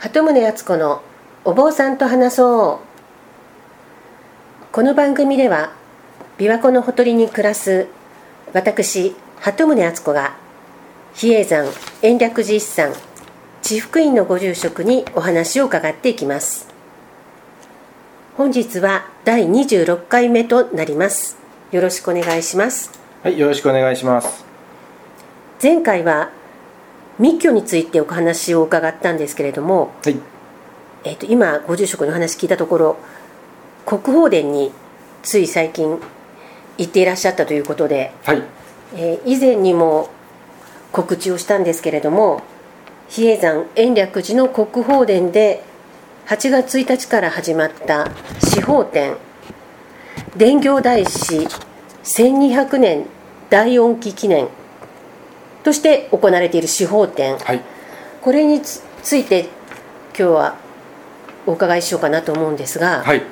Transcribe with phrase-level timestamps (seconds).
[0.00, 1.02] 鳩宗敦子の
[1.44, 4.72] お坊さんと話そう。
[4.72, 5.74] この番組では
[6.38, 7.86] 琵琶湖のほとりに暮らす
[8.54, 10.38] 私鳩宗敦子が
[11.12, 11.66] 比叡山
[12.00, 12.94] 延暦寺一山
[13.60, 16.66] 地福院のご住職にお話を伺っていきます。
[18.38, 21.36] 本日は第26回目となります。
[21.72, 22.90] よろしくお願いします。
[23.22, 24.46] はい、よろしくお願いします。
[25.62, 26.30] 前回は
[27.20, 30.18] 密教についてお話を伺ったんですけれども、はい、
[31.04, 32.96] えー、と今ご住職のお話聞いたところ
[33.84, 34.72] 国宝殿に
[35.22, 36.00] つい最近
[36.78, 38.42] 行っていらっしゃったということで、はい、
[38.94, 40.08] えー以前にも
[40.92, 42.42] 告知をしたんですけれども
[43.08, 45.62] 比叡山延暦寺の国宝殿で
[46.26, 48.10] 8月1日から始まった
[48.40, 49.16] 司法展
[50.36, 51.46] 伝行大師
[52.02, 53.06] 1200年
[53.50, 54.48] 大恩期記念
[55.62, 57.60] として行われている司法展はい、
[58.22, 59.48] これにつついて
[60.18, 60.56] 今日は
[61.46, 63.22] お伺いしようかなと思うんですが、はい、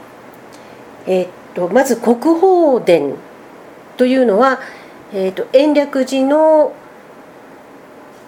[1.07, 3.17] えーっとまず国宝殿
[3.97, 4.61] というのは、
[5.12, 6.73] えーっと延暦寺の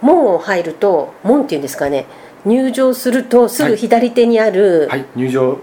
[0.01, 2.05] 門を入ると門っていうんですかね
[2.45, 5.59] 入場するとすぐ左手にある、はい、入場、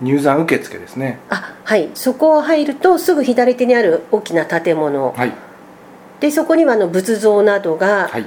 [0.00, 1.20] 入山受付ですね。
[1.30, 1.90] あはい。
[1.94, 5.12] そこを入るとすぐ左手にある大きな建物。
[5.12, 5.32] はい、
[6.22, 8.26] でそこにはあの仏像などがはい、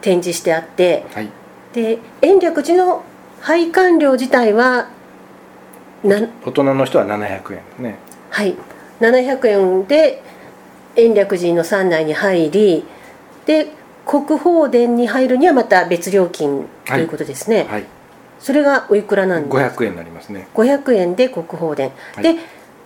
[0.00, 1.28] 展示してあって、はい、
[1.74, 3.04] で延暦寺の
[3.42, 4.88] 拝観料自体は
[6.02, 7.98] 大人の人は700円ですね。
[8.30, 8.56] はい、
[9.00, 10.22] 700円で
[10.96, 12.84] 延暦寺の山内に入り
[13.44, 13.66] で
[14.06, 17.84] 国宝殿に入るにはまた別料金ということですね、はい、
[18.40, 19.54] それがおいくらなんです？
[19.54, 20.48] か500円になりますね。
[20.54, 22.22] 500円で国宝殿、はい。
[22.22, 22.36] で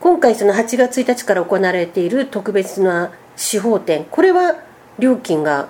[0.01, 4.57] 今回その8月1日から行われている特別な司法展これは
[4.99, 5.69] 料金が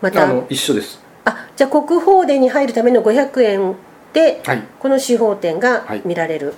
[0.00, 0.24] また。
[0.24, 1.00] あの一緒です。
[1.24, 3.76] あじゃあ国宝殿に入るための500円
[4.12, 6.54] ではい、この司法展がはい見られる、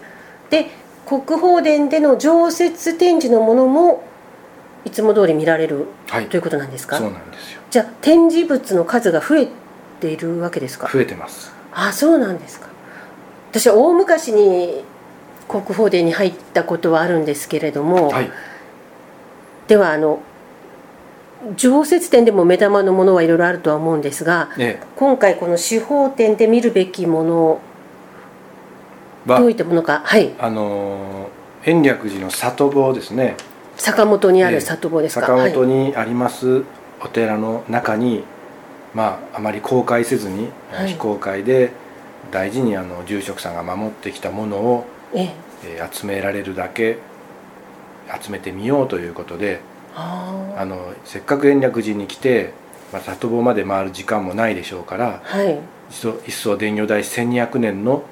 [0.51, 0.71] で
[1.07, 4.03] 国宝殿での常設展示のものも
[4.85, 6.27] いつも通り見られるはい。
[6.29, 7.61] ということなんですか、そうなんですよ。
[7.71, 9.49] じゃあ展示物の数が増え
[10.01, 10.89] ているわけですか？
[10.93, 11.53] 増えてます。
[11.73, 12.69] あそうなんですか。
[13.53, 14.83] 私は大昔に
[15.47, 18.31] 国宝殿に入ったことはあるんですけれども、はい、
[19.69, 20.21] ではあの
[21.57, 27.61] 常設展でも目玉のものはいろいろあるとは思うんですがえ今回この司法展で見るべきもの
[29.27, 30.33] え、はどういったものかはい。
[30.39, 33.37] あのー延暦寺の里坊ですね。
[33.79, 34.61] 坂本にあるええ。
[34.61, 36.63] 里坊ですか、坂本はい、にあります
[37.01, 38.23] お寺の中に、
[38.95, 40.89] まああまり公開せずに、はい。
[40.89, 41.73] 非公開で
[42.31, 45.35] 大事にあの住職さんが守ってきたものをええ。
[45.79, 46.99] えー集められるだけ
[48.23, 49.61] 集めてみようということで
[49.95, 52.53] ああのせっかく延暦寺に来て、
[52.93, 55.59] まあ、里坊まで回る時間もないでしょうからあはい。
[56.27, 58.03] 一層伝行大師1200年の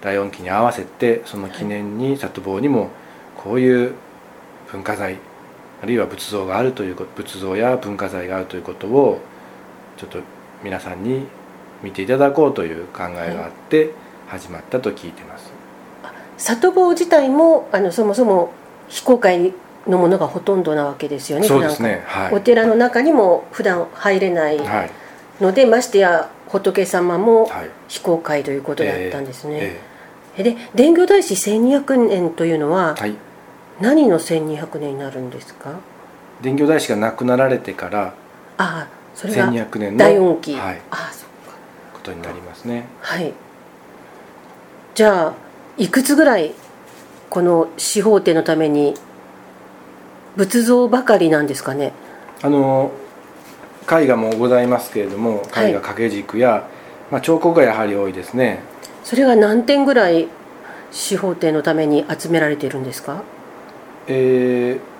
[0.00, 2.90] 大恩期に合わせてその記念に里坊にも
[3.36, 3.94] こういう
[4.70, 5.18] 文化財
[5.82, 9.20] あるいは仏像があるという仏像や文化財があるということを
[9.96, 10.20] ちょっと
[10.62, 11.26] 皆さんに
[11.82, 13.92] 見ていただこうという考えがあって
[14.28, 15.52] 始まったと聞いてます。
[16.38, 18.52] 里坊自体もあのそもそも
[18.88, 19.52] 非公開
[19.86, 21.46] のものがほとんどなわけですよね。
[21.46, 22.02] そうですね。
[22.06, 22.34] はい。
[22.34, 24.90] お寺の中にも普段入れないはい。
[25.40, 27.70] ので、ましてや仏様もはい。
[27.88, 29.80] 非公開ということだったんですね、え
[30.38, 32.94] えで伝教大師1200年というのは
[33.80, 35.70] 何の1200年になるんですか？
[36.42, 38.12] 伝教大師が亡くなられてから
[38.58, 41.56] ああそれが1200年の大恩期、はい、ああそっか。
[41.94, 42.84] ことになりますね。
[43.00, 43.32] はい。
[44.94, 45.34] じゃあ
[45.78, 46.52] いくつぐらい
[47.30, 48.94] この司法廷のために
[50.36, 51.92] 仏像ばかりなんですかね？
[52.42, 52.90] あの
[53.90, 55.70] 絵画もございますけれどもはい。
[55.70, 56.68] 絵画掛け軸や、
[57.10, 58.60] まあ、彫刻がやはり多いですね。
[59.04, 60.28] それが何点ぐらい
[60.90, 63.22] 司法廷のために集められているんですか？
[64.08, 64.96] えー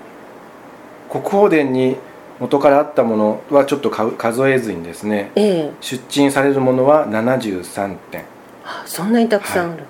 [1.09, 1.97] 国宝殿に
[2.41, 5.73] 元からあったものはちょっとか数えずにですねええ。
[5.81, 8.25] 出陳されるものは73点。
[8.65, 9.85] あそんなにたくさんある、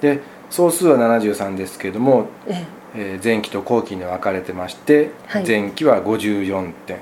[0.00, 0.20] で
[0.52, 2.66] 総数は73ですけれども、ええ。
[2.94, 5.46] えー前期と後期に分かれてまして、はい。
[5.46, 6.98] 前期は54点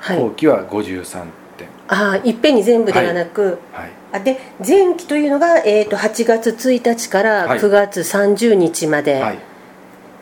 [0.00, 0.18] はい。
[0.18, 1.68] 後期は53点。
[1.86, 3.90] ああいっぺんに全部ではなく、はい。
[4.12, 7.60] あで前期というのが、えー、と8月1日からはい。
[7.60, 9.38] 9月30日まで、はい。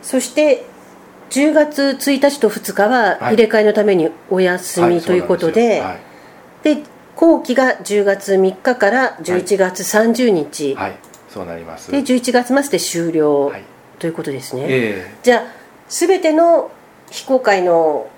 [0.03, 0.67] そして
[1.31, 3.37] 10月1日と2日ははい。
[3.37, 6.75] 入れ替えのためにお休みということで,、はい。
[6.75, 6.83] で
[7.17, 10.99] 後期が10月3日から11月30日、はい、
[11.37, 11.93] そうなります。
[11.93, 13.63] で11月末で終了はい。
[13.99, 15.43] ということですね、えじゃあ
[15.89, 16.71] 全ての
[17.11, 18.11] 非公開の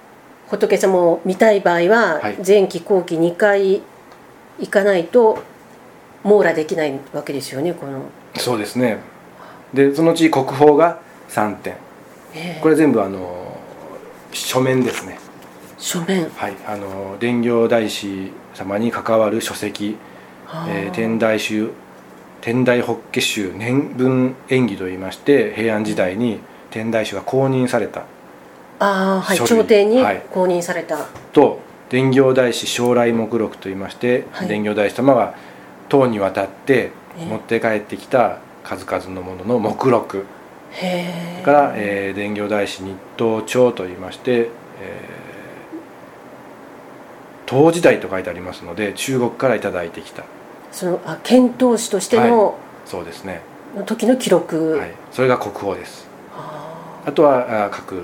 [0.49, 2.37] 仏様を見たい場合は、はい。
[2.45, 3.83] 前期後期2回
[4.59, 5.39] 行かないと
[6.25, 8.03] 網羅できないわけですよねこの、
[8.37, 8.99] そうですね。
[9.75, 11.75] でそのうち国宝が3点。
[12.35, 12.61] ええ。
[12.61, 13.57] これ全部あの
[14.33, 15.19] 書面ですね。
[15.79, 16.29] 書面。
[16.31, 16.57] はい。
[16.67, 19.97] あの蓮行大師様に関わる書籍。
[20.69, 21.71] えー天台宗
[22.41, 26.41] 天台法華宗年分演義といいまして平安時代に
[26.71, 28.03] 天台宗が公認された。
[28.81, 30.23] ああはい朝廷にはい。
[30.31, 30.99] 公認された、
[31.33, 34.49] と蓮行大師将来目録といいまして、はい。
[34.49, 35.35] 蓮行大師様が
[35.89, 37.27] 唐に渡ってええ。
[37.27, 40.27] 持って帰ってきた数々のものの目録。
[40.71, 44.49] へえから、えー、蓮行大師日東帳といいまして、えー
[47.49, 50.25] 唐時代と書いてありますので中国から頂いてきた
[50.73, 53.41] そのあ遣唐使としての,、そうですね、
[53.77, 56.07] の時の記録、はい、それが国宝です。
[56.37, 58.03] ああとはあ各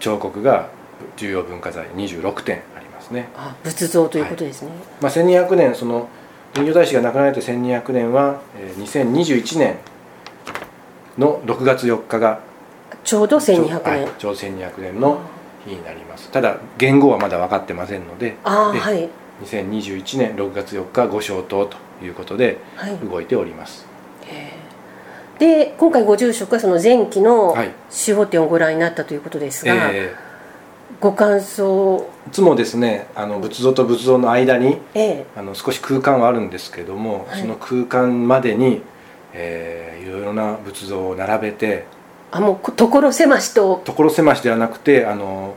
[0.00, 0.68] 彫刻が
[1.16, 4.70] 重要文化財26点ありますね、ーあ仏像ということですね、
[5.00, 6.08] まあ、1200年その
[6.54, 9.76] 蓮行大師が亡くなられて1200年は、えー2021年
[11.18, 12.40] の6月4日が
[13.04, 14.08] ちょうど1200年、はい。
[14.18, 15.20] ちょうど1200年の
[15.64, 16.30] 日になります。
[16.30, 18.36] ただ元号はまだ分かってませんので。
[18.44, 19.08] あはい
[19.44, 22.96] 2021年6月4日ご消灯ということではい。
[22.98, 23.86] 動いております。
[24.26, 24.62] へー
[25.38, 27.70] で今回ご住職はその前期のはい。
[27.90, 30.14] 司法典をご覧になったということですが、え
[31.00, 31.96] ご感想。
[31.98, 35.26] ーいつもですねあの仏像と仏像の間にええ。
[35.36, 37.40] あの少し空間はあるんですけども、はい。
[37.40, 38.82] その空間までに、
[39.32, 41.86] えーいろいろな仏像を並べて
[42.30, 43.82] あもうこ所狭しと。
[43.84, 45.54] 所狭しではなくてあの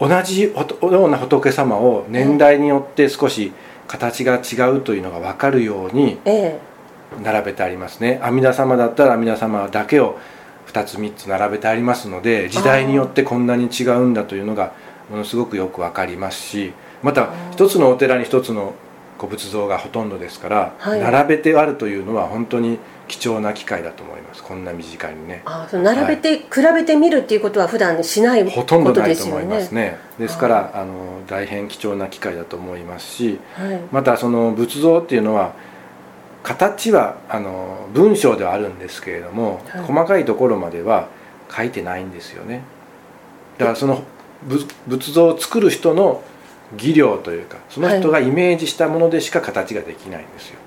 [0.00, 3.52] 同じような仏様を年代によって少し
[3.86, 6.58] 形が違うというのが分かるようにえ
[7.22, 8.20] 並べてありますね。
[8.22, 10.18] 阿弥陀様だったら阿弥陀様だけを
[10.68, 14.72] 2つ3つ並べてありますので時代によってこんなに違うんだというのが
[15.10, 18.74] ものすごくよく分かりますしまた一つのお寺に一つの
[19.20, 21.00] 古仏像がほとんどですから、はい。
[21.00, 24.42] 並べてあるというのは本当に貴重な機会だと思います。
[24.42, 25.42] こんな短いにね。
[25.44, 29.98] あその並べて、比べてみるっていうことは普段しないほとんどないと思いますね。
[30.18, 33.80] ですからあの大変貴重な機会だと思いますしはい。
[33.92, 35.52] またその仏像っていうのは
[36.42, 39.82] 形はあの文章ではあるんですけれども、はい。
[39.82, 41.08] 細かいところまでは
[41.54, 42.62] 書いてないんですよね。
[43.58, 44.02] だからその
[44.48, 46.22] 仏仏像を作る人の
[46.76, 50.58] 技量というかその人がイメージしたものでしか形ができないんですよ。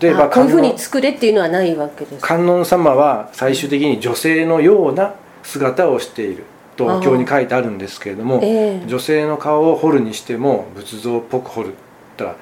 [0.00, 2.24] 例えばあこういうふうに作れっていうのはないわけです。
[2.24, 6.44] 観音様は最終的に女性のような姿をしている
[6.76, 8.86] とお経に書いてあるんですけれどもええ。
[8.86, 11.76] 女性の顔を彫るにしても仏像っぽく彫るっ
[12.16, 12.36] たら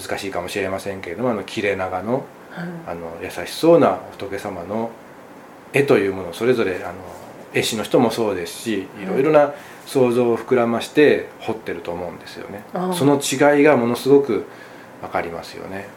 [0.00, 2.68] 難しいかもしれませんけれどもあの切れ長のはい。
[2.86, 4.90] あの優しそうな仏様の
[5.72, 6.94] 絵というものをそれぞれあの
[7.52, 9.52] 絵師の人もそうですしいろいろな
[9.86, 12.64] 想像を膨らまして彫ってると思うんですよね。
[12.92, 14.44] その違いがものすごく
[15.00, 15.88] 分かりますよね。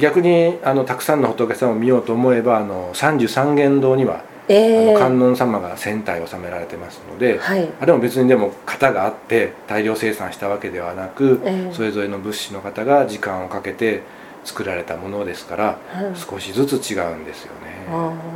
[0.00, 4.90] 逆にあのたくさんの仏様を見ようと思えばあの三十三間堂にはーええ。
[4.90, 7.68] あの観音様が千体収められてますので、はい。
[7.80, 11.74] あれも別にでも型があって大量生産したわけではなく、ええ。
[11.74, 14.02] それぞれの物資の方が時間をかけて
[14.44, 16.16] 作られたものですから、はい。
[16.16, 17.68] 少しずつ違うんですよね。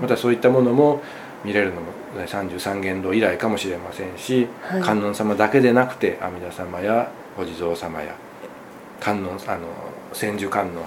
[0.03, 1.01] またそういったものも
[1.45, 4.83] 見れるのもね33間堂以来かもしれませんし、はい。
[4.83, 8.15] 観音様だけでなくて阿弥陀様やお地蔵様や
[9.01, 9.67] 観音あの
[10.13, 10.83] 千手観音様。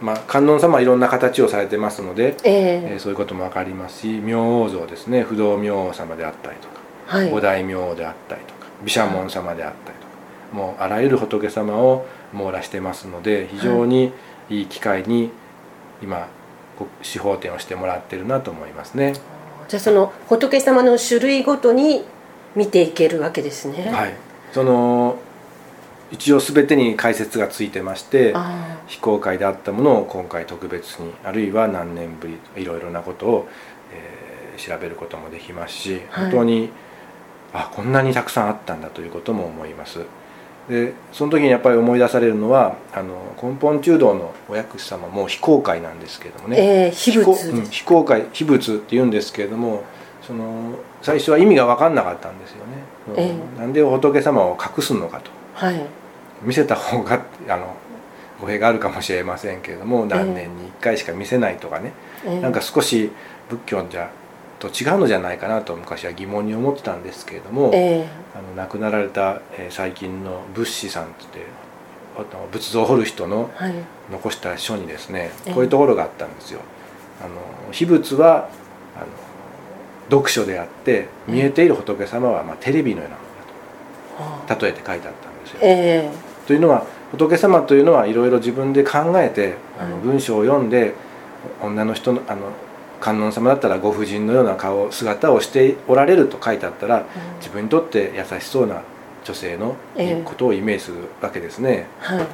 [0.00, 2.82] まあ観音様はいろんな形をされてますので、ええ。
[2.92, 5.22] えーそういうことも分かりますし明王像ですね。
[5.22, 7.30] 不動明王様であったりとかはい。
[7.30, 14.12] 五大明王であったりとか毘沙門様であったりとかもうあらゆる仏様を網羅してますので非常に
[14.48, 14.62] い。
[14.62, 15.30] い機会に
[16.02, 16.26] 今
[16.78, 19.14] こ司法展をしてもらってるなと思いますね。
[19.72, 22.04] じゃあその仏様の種類ごとに
[22.54, 23.90] 見ていけるわけですね。
[23.90, 24.12] はい、
[24.52, 25.16] その
[26.10, 33.48] 一応全てに解説がついてましてあ非公開であったものを今回特別にあるいは何年ぶりいろいろなことを、
[33.94, 36.24] えー調べることもできますしはい。
[36.24, 36.68] 本当に、
[37.54, 40.00] あこんなにたくさんあったんだということも思います
[40.68, 49.82] でその時にやっぱり思い出されるのはあの根本中道のお薬師様も非公開なんですけれどもあね、ええ秘仏非公うん非公開秘仏って言うんですけれども
[50.22, 52.72] その最初は意味が分かんなかったんですよね、
[53.08, 53.60] うんええ。
[53.60, 55.30] なんで仏様を隠すのかと。
[55.54, 55.84] はい。
[56.42, 57.74] 見せた方があの
[58.40, 61.92] 語弊があるかもしれませんけれども何年に1回しか見せないとかね、
[62.24, 62.40] ええ。
[62.40, 63.10] なんか少し
[63.48, 64.10] 仏教じゃ
[64.62, 71.46] と違うのじゃないかなと昔は疑問に思ってたんですけれども、えあの亡くなられた、えー最近の仏師さんって言って
[72.16, 73.50] あの仏像を彫る人の
[74.10, 75.54] 残した書にですねええ。
[75.54, 76.60] こういうところがあったんですよ。
[77.20, 78.50] あの秘仏は
[78.96, 79.06] あの
[80.10, 83.22] 読書であって見えている仏様は、まあ、テレビのようなも
[84.20, 85.58] のはあだと例えて書いてあったんですよ。
[85.62, 86.10] え
[86.46, 90.94] というのは仏様というのはいろいろ自分で考えてあのはい文章を読んで
[91.60, 92.52] 女の人のあの
[93.02, 97.04] 観音様だったらご婦人のような顔姿をしておられると書いてあったら
[97.40, 98.82] 自分にとって優しそうな
[99.24, 101.86] 女性のええことをイメージするわけですね。
[101.98, 102.26] はい。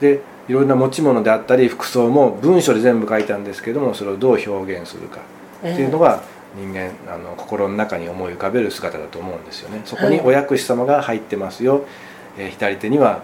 [0.00, 5.20] でいろんな持ち物であったり服装も文章で全部書いたんですけどもそれをどう表現するか。
[5.62, 6.22] えっていうのが
[6.54, 9.80] 人間あの心の中に思い浮かべる姿だと思うんですよね。
[9.86, 11.86] そこにお薬師様が入ってますよ、
[12.36, 13.22] えー左手には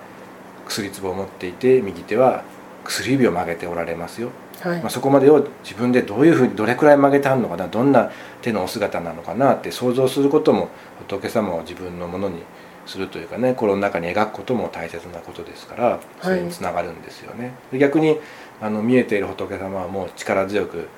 [0.66, 2.42] 薬壺を持っていて右手は
[2.84, 4.80] 薬指を曲げておられますよ、はい。
[4.80, 8.10] まあ、そこまでを自分でどういうふうにどれくらい曲げてあるのかなどんな
[8.42, 12.42] 手のお姿なのかなって想像することも仏様を自分のものに
[12.86, 17.52] するというかね心の中に描くことも大切なことですからそれにつながるんですよね。
[17.70, 18.18] で逆に
[18.60, 20.88] あの見えている仏様はもう力強く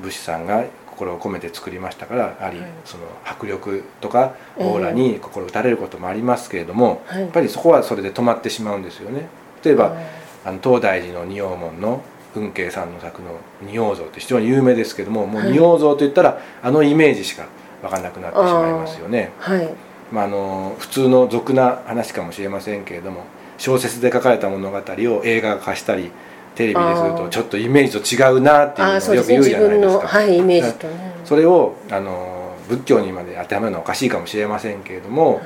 [0.00, 2.70] 武士さんが心を込めて作りましたからやはりはい。
[2.84, 7.22] その迫力とかオーラに心打たれることもありますけれども、はい。
[7.22, 9.28] やっぱりそこはそれで止まってしまうんですよね。
[9.64, 9.96] 例えば
[10.44, 12.02] あの東大寺の仁王門の
[12.38, 17.46] 運慶さんの作の仁王像って非常に有名ですけどももうはい仁王像といったらあのイメージしか
[17.82, 19.32] 分かんなくなってしまいますよね。
[19.38, 19.68] はい。
[20.12, 23.24] まあ、あの普通の俗な話かもしれませんけれども
[23.58, 26.12] 小説で書かれた物語を映画化したり
[26.54, 30.06] テレビでするとちょっとイメージと違うなっていうあのをよく言うじゃないですか。
[30.06, 31.16] はいイメージとね。
[31.24, 35.44] それをあの仏教にまで当てはめるのはおかしいかもしれませんけれどもはい。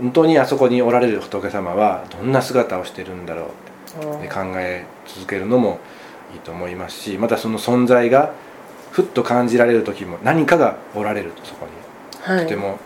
[0.00, 3.52] 本当にあそこにおられる仏様はどんな姿をしてるんだろうあで
[4.28, 5.80] 考え続けるのも
[6.34, 8.32] いいと思いますしまたその存在が
[8.90, 11.72] ふっと感じられる時も何かがおられるとそこに。
[12.22, 12.44] はい。
[12.44, 12.78] とても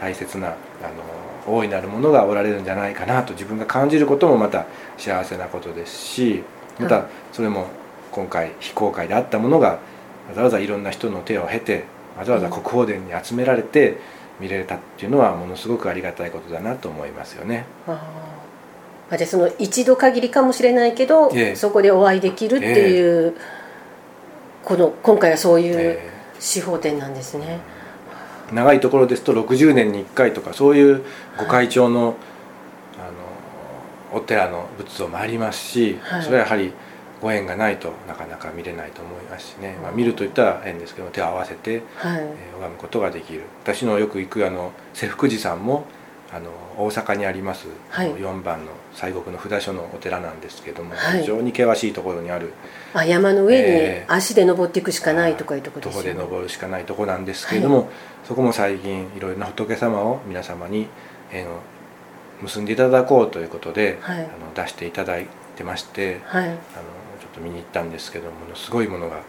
[0.00, 6.42] 大切なあの大いなるものがおられるんじゃないかなと自分が感じることもまた幸せなことですし
[6.78, 7.66] まはたそれも
[8.12, 11.84] 今回非公開であったものがわざわざいろんな人の手を経て
[12.16, 13.98] わざわざ国宝殿に集められて
[14.40, 17.64] 見れたっていうのはものすごくありがたいことだなと思いますよね。
[19.10, 21.56] あーあじゃあその一度限りかもしれないけど、ええ。
[21.56, 23.34] そこでお会いできるっていう、
[24.64, 31.04] この今回はそういうえ司法展なんですね、ー長いところですと60年に1回とかそういう
[31.38, 32.16] ご会長の,、
[32.98, 36.22] あのお寺の仏像もありますし、はい。
[36.22, 36.72] それはやはり
[37.20, 43.42] ご縁がないとなかなか見れないと思いますしね、まあ、見るといったら変ですけど手を合わせて、はい、えー拝むことができる。
[43.64, 45.84] 私のよく行くあの瀬福寺さんも
[46.30, 48.12] あの大阪にあります、はい。
[48.14, 51.20] 4番の西国の札所のお寺なんですけども、はい。
[51.20, 52.52] 非常に険しいところにある
[52.92, 53.66] あ山の上にえ
[54.02, 54.04] え。
[54.08, 57.88] 足で登っていくしかないとかいうとこですよね、歩で登るしかないとこなんですけれども、
[58.24, 60.88] そこも最近いろいろな仏様を皆様に
[61.32, 61.60] 縁を
[62.42, 64.18] 結んでいただこうということで、はい。
[64.18, 66.44] あの出していただいてましてはい。
[66.44, 66.58] あのちょ
[67.28, 69.22] っと見に行ったんですけどものすごいものが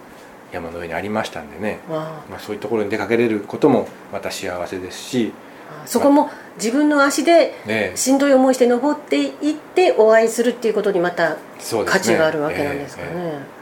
[0.51, 2.25] 山の上にありましたんでね、あ。
[2.29, 5.48] まあ、そういうところに出かけれることもまた幸せですし、あ
[5.85, 11.37] そこも自分の足でね、しんどい思いして登っていってお会いするっていうことにまた
[11.85, 13.59] 価値があるわけなんですかね。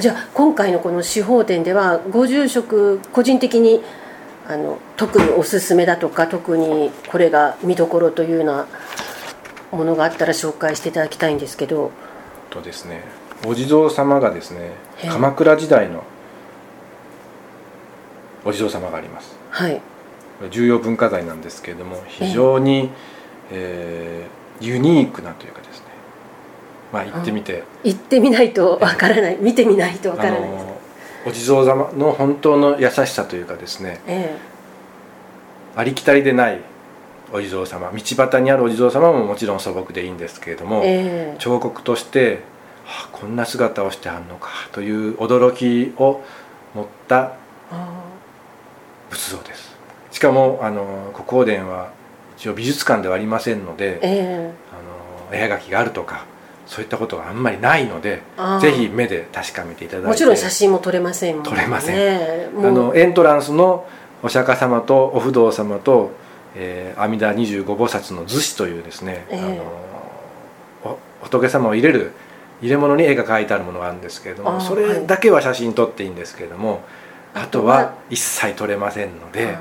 [0.00, 3.80] じゃあ今回のこの司法展ではご住職個人的に
[4.48, 8.66] あの特におすすめだとか特にこれが見どころというような
[9.70, 11.92] ものがあったら紹介していただきたいんですけど。
[12.50, 13.02] とですね
[13.46, 14.72] お地蔵様がですね
[15.08, 16.02] 鎌倉時代の
[18.44, 19.36] お地蔵様があります。
[19.50, 19.80] はい
[20.50, 22.90] 重要文化財なんですけれども非常に、
[23.50, 25.86] えーユニークなというかですね。
[26.92, 29.38] まあ行ってみて、行ってみないとわからない。
[29.40, 30.40] 見てみないとわからない。
[31.26, 34.00] お地蔵様の本当の優しさというかですね。
[34.06, 34.36] え
[35.76, 36.60] ありきたりでない
[37.32, 37.90] お地蔵様。
[37.90, 41.34] 道端にあるお地蔵様ももちろん素朴でいいんですけれども、ええ。
[41.34, 42.42] え彫刻として、
[42.84, 46.22] はあこんな姿をしてあんのかという驚きを
[46.74, 47.32] 持った
[47.72, 47.88] あ。
[49.10, 49.73] 仏像です
[50.14, 51.90] しかもあの国宝殿は
[52.36, 54.52] 一応美術館ではありませんので、ーえ。
[54.70, 56.24] あの絵描きがあるとか
[56.68, 58.22] そういったことがあんまりないので
[58.60, 61.50] ぜひ目で確かめていただいてえもちろん写真も撮れませんもんね。
[61.50, 62.62] 撮れません。
[62.62, 63.88] んあのエントランスの
[64.22, 66.12] お釈迦様とお不動様と、
[66.54, 69.40] えー阿弥陀25菩薩の図紙というですね、ええ。
[69.40, 72.12] あのお仏様を入れる
[72.62, 76.80] 入れ物に絵が描いてあるものがあるんですけれどもそれだけは写真撮っていいんですけれども、はい
[77.34, 79.58] あとは一切撮れませんので。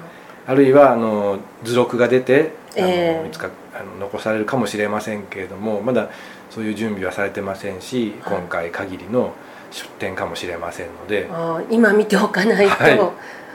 [0.48, 6.10] ああるいはあの図録が出てあの、ええいつかあの残されるかもしれませんけれどもまだ
[6.50, 8.38] そういう準備はされてませんし、はい。
[8.38, 9.34] 今回限りの
[9.72, 11.28] 出展かもしれませんので、
[11.72, 13.00] 今見ておかないと、はい。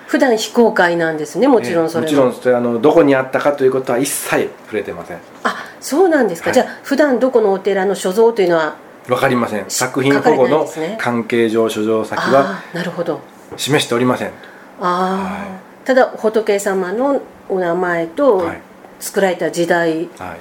[0.09, 5.19] 普段非公開なんですねもちろんそれええもちろんそれあのどこにあったかということは一切触れてません。
[5.45, 6.55] あそうなんですか、はい。
[6.55, 8.75] じゃあ普段どこのお寺の所蔵というのは
[9.09, 9.71] わかりません。
[9.71, 10.67] し作品保護の
[10.99, 13.21] 関係上所蔵先はなるほど。
[13.57, 14.33] 示しておりません、あ
[14.81, 18.61] あ、はただ仏様のお名前とはい。
[19.01, 20.39] 作られた時代はい、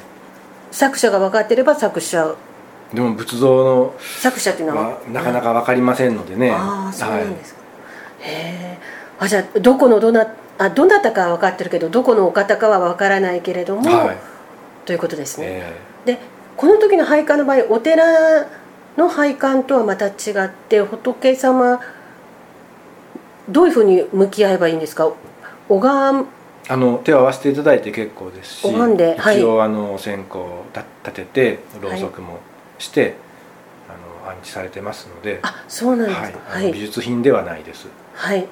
[0.72, 2.36] 作者が分かってれば作者。
[2.92, 4.90] でも仏像の作者っていうのは？
[4.90, 6.52] はなかなか分かりませんのでね。
[6.52, 7.62] ああそうはないんですか、
[8.22, 8.32] へ
[8.76, 8.78] え。
[9.20, 10.28] あじゃあどこのどな
[10.58, 14.18] あどなたかは分かってるけどどこのお方かは分からないけれども、はい。
[14.86, 15.74] ということですね、え
[16.06, 16.20] で
[16.58, 18.04] この時の拝観の場合お寺
[18.98, 20.12] の拝観とはまた違
[20.46, 21.80] って仏様
[23.48, 25.12] どういうふうに向き合えばいいんですか？
[25.70, 26.26] 拝
[26.70, 29.40] あの手を合わせていただいて結構ですし拝んではい。
[29.40, 32.40] 一応あのお線香を立ててろうそくも
[32.78, 33.16] して、
[33.88, 36.72] あの安置されてますのであそうなんですはい。
[36.74, 38.40] 美術品ではないです、はい。
[38.40, 38.48] はい、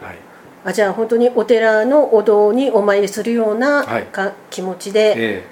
[0.64, 4.04] あじゃあ本当にお寺のお堂にお参りするようなはい。
[4.04, 5.44] か、気持ちでえ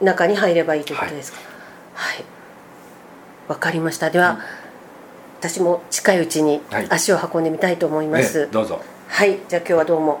[0.00, 1.38] 中に入ればいいということですか。
[1.94, 2.24] はい。
[3.48, 4.10] わ、かりました。
[4.10, 4.40] では、
[5.40, 6.86] 私も近いうちにはい。
[6.88, 8.80] 足を運んでみたいと思いえます、ええどうぞ。
[9.08, 9.38] はい。
[9.48, 10.20] じゃあ今日はどうも